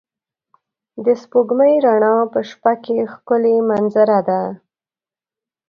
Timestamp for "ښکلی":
3.11-3.55